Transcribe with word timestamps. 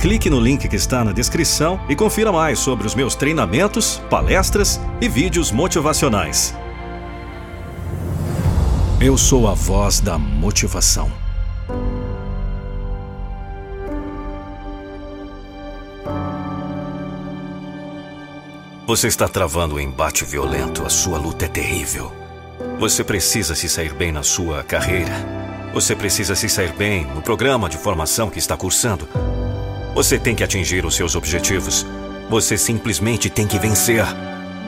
Clique 0.00 0.30
no 0.30 0.38
link 0.38 0.68
que 0.68 0.76
está 0.76 1.02
na 1.02 1.10
descrição 1.10 1.80
e 1.88 1.96
confira 1.96 2.30
mais 2.30 2.60
sobre 2.60 2.86
os 2.86 2.94
meus 2.94 3.16
treinamentos, 3.16 4.00
palestras 4.08 4.80
e 5.00 5.08
vídeos 5.08 5.50
motivacionais. 5.50 6.54
Eu 9.00 9.18
sou 9.18 9.48
a 9.48 9.54
voz 9.54 9.98
da 9.98 10.16
motivação. 10.16 11.10
Você 18.86 19.08
está 19.08 19.28
travando 19.28 19.74
um 19.74 19.80
embate 19.80 20.24
violento, 20.24 20.86
a 20.86 20.88
sua 20.88 21.18
luta 21.18 21.46
é 21.46 21.48
terrível. 21.48 22.12
Você 22.78 23.02
precisa 23.02 23.56
se 23.56 23.68
sair 23.68 23.92
bem 23.92 24.12
na 24.12 24.22
sua 24.22 24.62
carreira. 24.62 25.12
Você 25.74 25.96
precisa 25.96 26.36
se 26.36 26.48
sair 26.48 26.72
bem 26.72 27.04
no 27.04 27.20
programa 27.20 27.68
de 27.68 27.76
formação 27.76 28.30
que 28.30 28.38
está 28.38 28.56
cursando. 28.56 29.08
Você 29.98 30.16
tem 30.16 30.32
que 30.32 30.44
atingir 30.44 30.86
os 30.86 30.94
seus 30.94 31.16
objetivos. 31.16 31.84
Você 32.30 32.56
simplesmente 32.56 33.28
tem 33.28 33.48
que 33.48 33.58
vencer. 33.58 34.04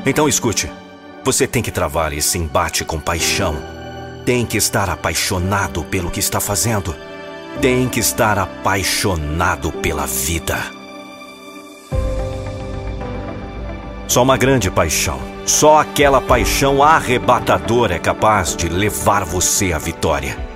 Então 0.05 0.29
escute. 0.29 0.69
Você 1.23 1.47
tem 1.47 1.63
que 1.63 1.71
travar 1.71 2.13
esse 2.13 2.37
embate 2.37 2.85
com 2.85 2.99
paixão. 2.99 3.57
Tem 4.27 4.45
que 4.45 4.57
estar 4.57 4.91
apaixonado 4.91 5.85
pelo 5.85 6.11
que 6.11 6.19
está 6.19 6.41
fazendo. 6.41 6.97
Tem 7.61 7.89
que 7.89 8.01
estar 8.01 8.41
apaixonado 8.41 9.71
pela 9.71 10.05
vida. 10.05 10.59
Só 14.09 14.25
uma 14.25 14.37
grande 14.37 14.69
paixão, 14.69 15.21
só 15.47 15.79
aquela 15.79 16.21
paixão 16.21 16.83
arrebatadora 16.83 17.95
é 17.95 18.01
capaz 18.01 18.57
de 18.57 18.69
levar 18.69 19.25
você 19.25 19.73
à 19.73 19.79
vitória. 19.79 20.50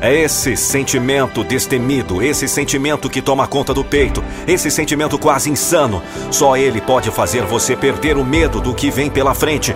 É 0.00 0.14
esse 0.14 0.56
sentimento 0.56 1.42
destemido, 1.42 2.22
esse 2.22 2.46
sentimento 2.46 3.08
que 3.08 3.22
toma 3.22 3.46
conta 3.46 3.72
do 3.72 3.82
peito, 3.82 4.22
esse 4.46 4.70
sentimento 4.70 5.18
quase 5.18 5.50
insano. 5.50 6.02
Só 6.30 6.56
ele 6.56 6.80
pode 6.80 7.10
fazer 7.10 7.42
você 7.44 7.74
perder 7.74 8.16
o 8.16 8.24
medo 8.24 8.60
do 8.60 8.74
que 8.74 8.90
vem 8.90 9.08
pela 9.08 9.34
frente. 9.34 9.74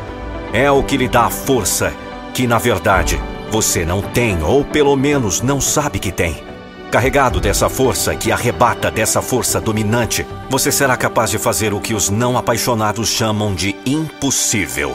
É 0.52 0.70
o 0.70 0.82
que 0.82 0.96
lhe 0.96 1.08
dá 1.08 1.26
a 1.26 1.30
força 1.30 1.92
que, 2.34 2.46
na 2.46 2.58
verdade, 2.58 3.20
você 3.50 3.84
não 3.84 4.02
tem, 4.02 4.42
ou 4.42 4.62
pelo 4.62 4.94
menos 4.94 5.40
não 5.40 5.60
sabe 5.60 5.98
que 5.98 6.12
tem. 6.12 6.42
Carregado 6.90 7.40
dessa 7.40 7.68
força 7.68 8.14
que 8.14 8.32
arrebata 8.32 8.90
dessa 8.90 9.22
força 9.22 9.60
dominante, 9.60 10.26
você 10.50 10.70
será 10.70 10.96
capaz 10.96 11.30
de 11.30 11.38
fazer 11.38 11.72
o 11.72 11.80
que 11.80 11.94
os 11.94 12.10
não 12.10 12.36
apaixonados 12.36 13.08
chamam 13.08 13.54
de 13.54 13.74
impossível. 13.86 14.94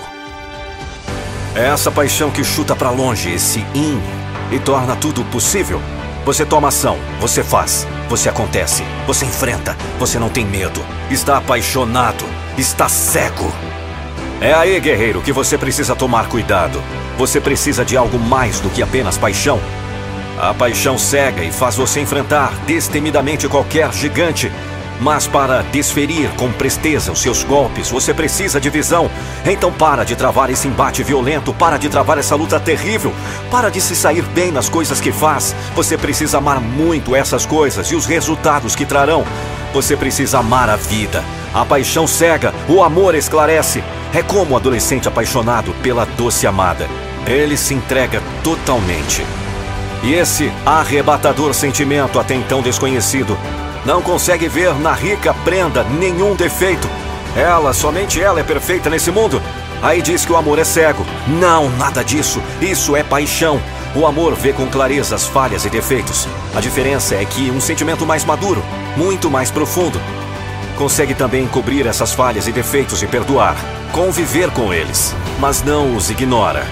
É 1.55 1.67
essa 1.67 1.89
paixão 1.89 2.29
que 2.29 2.43
chuta 2.43 2.75
para 2.75 2.89
longe 2.89 3.33
esse 3.33 3.59
in 3.73 4.24
e 4.51 4.59
torna 4.59 4.95
tudo 4.95 5.23
possível. 5.25 5.81
Você 6.25 6.45
toma 6.45 6.69
ação, 6.69 6.97
você 7.19 7.43
faz, 7.43 7.87
você 8.09 8.29
acontece, 8.29 8.83
você 9.05 9.25
enfrenta, 9.25 9.77
você 9.99 10.17
não 10.17 10.29
tem 10.29 10.45
medo, 10.45 10.83
está 11.09 11.37
apaixonado, 11.37 12.25
está 12.57 12.89
cego. 12.89 13.51
É 14.41 14.53
aí, 14.53 14.79
guerreiro, 14.79 15.21
que 15.21 15.31
você 15.31 15.57
precisa 15.57 15.95
tomar 15.95 16.27
cuidado. 16.27 16.81
Você 17.17 17.39
precisa 17.39 17.85
de 17.85 17.95
algo 17.95 18.19
mais 18.19 18.59
do 18.59 18.69
que 18.69 18.83
apenas 18.83 19.17
paixão. 19.17 19.59
A 20.37 20.53
paixão 20.53 20.97
cega 20.97 21.43
e 21.43 21.51
faz 21.51 21.77
você 21.77 22.01
enfrentar 22.01 22.53
destemidamente 22.65 23.47
qualquer 23.47 23.93
gigante. 23.93 24.51
Mas 24.99 25.27
para 25.27 25.61
desferir 25.61 26.29
com 26.37 26.51
presteza 26.51 27.11
os 27.11 27.21
seus 27.21 27.43
golpes, 27.43 27.89
você 27.89 28.13
precisa 28.13 28.59
de 28.59 28.69
visão. 28.69 29.09
Então 29.45 29.71
para 29.71 30.03
de 30.03 30.15
travar 30.15 30.49
esse 30.49 30.67
embate 30.67 31.03
violento, 31.03 31.53
para 31.53 31.77
de 31.77 31.89
travar 31.89 32.17
essa 32.17 32.35
luta 32.35 32.59
terrível, 32.59 33.13
para 33.51 33.69
de 33.69 33.81
se 33.81 33.95
sair 33.95 34.23
bem 34.23 34.51
nas 34.51 34.69
coisas 34.69 35.01
que 35.01 35.11
faz. 35.11 35.55
Você 35.75 35.97
precisa 35.97 36.37
amar 36.37 36.61
muito 36.61 37.15
essas 37.15 37.45
coisas 37.45 37.87
e 37.91 37.95
os 37.95 38.05
resultados 38.05 38.75
que 38.75 38.85
trarão. 38.85 39.25
Você 39.73 39.97
precisa 39.97 40.39
amar 40.39 40.69
a 40.69 40.77
vida. 40.77 41.23
A 41.53 41.65
paixão 41.65 42.07
cega, 42.07 42.53
o 42.67 42.81
amor 42.81 43.15
esclarece. 43.15 43.83
É 44.13 44.23
como 44.23 44.53
o 44.53 44.57
adolescente 44.57 45.07
apaixonado 45.07 45.73
pela 45.83 46.05
doce 46.05 46.47
amada. 46.47 46.87
Ele 47.27 47.57
se 47.57 47.73
entrega 47.73 48.21
totalmente. 48.43 49.25
E 50.03 50.13
esse 50.13 50.51
arrebatador 50.65 51.53
sentimento 51.53 52.19
até 52.19 52.35
então 52.35 52.61
desconhecido 52.61 53.37
não 53.85 54.01
consegue 54.01 54.47
ver 54.47 54.73
na 54.75 54.93
rica 54.93 55.33
prenda 55.45 55.83
nenhum 55.83 56.35
defeito. 56.35 56.89
Ela, 57.35 57.73
somente 57.73 58.21
ela 58.21 58.39
é 58.39 58.43
perfeita 58.43 58.89
nesse 58.89 59.11
mundo. 59.11 59.41
Aí 59.81 60.01
diz 60.01 60.25
que 60.25 60.31
o 60.31 60.37
amor 60.37 60.57
é 60.57 60.63
cego. 60.63 61.05
Não, 61.27 61.69
nada 61.77 62.03
disso. 62.03 62.41
Isso 62.59 62.95
é 62.95 63.03
paixão. 63.03 63.61
O 63.95 64.05
amor 64.05 64.33
vê 64.33 64.51
com 64.51 64.67
clareza 64.67 65.15
as 65.15 65.27
falhas 65.27 65.65
e 65.65 65.69
defeitos. 65.69 66.27
A 66.55 66.59
diferença 66.59 67.15
é 67.15 67.23
que 67.23 67.51
um 67.51 67.61
sentimento 67.61 68.05
mais 68.05 68.25
maduro, 68.25 68.63
muito 68.97 69.29
mais 69.29 69.51
profundo, 69.51 70.01
consegue 70.75 71.13
também 71.13 71.47
cobrir 71.47 71.85
essas 71.85 72.13
falhas 72.13 72.47
e 72.47 72.51
defeitos 72.51 73.01
e 73.01 73.07
perdoar, 73.07 73.55
conviver 73.91 74.49
com 74.51 74.73
eles, 74.73 75.15
mas 75.39 75.63
não 75.63 75.95
os 75.95 76.09
ignora. 76.09 76.65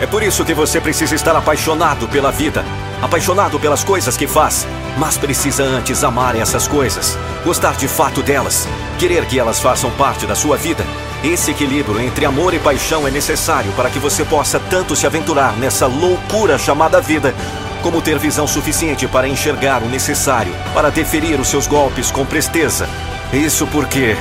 É 0.00 0.06
por 0.06 0.22
isso 0.22 0.44
que 0.44 0.52
você 0.52 0.80
precisa 0.80 1.14
estar 1.14 1.34
apaixonado 1.36 2.08
pela 2.08 2.30
vida, 2.30 2.64
apaixonado 3.00 3.58
pelas 3.58 3.82
coisas 3.82 4.16
que 4.16 4.26
faz, 4.26 4.66
mas 4.96 5.16
precisa 5.16 5.62
antes 5.62 6.04
amar 6.04 6.36
essas 6.36 6.68
coisas, 6.68 7.18
gostar 7.44 7.76
de 7.76 7.88
fato 7.88 8.22
delas, 8.22 8.68
querer 8.98 9.24
que 9.26 9.38
elas 9.38 9.60
façam 9.60 9.90
parte 9.92 10.26
da 10.26 10.34
sua 10.34 10.56
vida. 10.56 10.84
Esse 11.22 11.50
equilíbrio 11.50 12.00
entre 12.00 12.26
amor 12.26 12.54
e 12.54 12.58
paixão 12.58 13.06
é 13.06 13.10
necessário 13.10 13.72
para 13.72 13.90
que 13.90 13.98
você 13.98 14.24
possa 14.24 14.60
tanto 14.60 14.94
se 14.94 15.06
aventurar 15.06 15.56
nessa 15.56 15.86
loucura 15.86 16.58
chamada 16.58 17.00
vida, 17.00 17.34
como 17.82 18.00
ter 18.00 18.18
visão 18.18 18.46
suficiente 18.46 19.06
para 19.06 19.28
enxergar 19.28 19.82
o 19.82 19.88
necessário 19.88 20.54
para 20.72 20.90
deferir 20.90 21.40
os 21.40 21.48
seus 21.48 21.66
golpes 21.66 22.10
com 22.10 22.24
presteza. 22.24 22.88
Isso 23.32 23.66
porque 23.66 24.16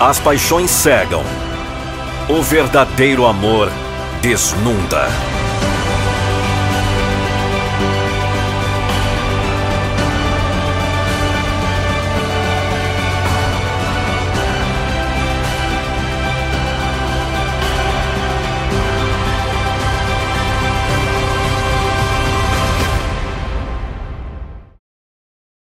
as 0.00 0.18
paixões 0.18 0.70
cegam. 0.70 1.22
O 2.28 2.42
verdadeiro 2.42 3.26
amor 3.26 3.70
desnunda. 4.20 5.08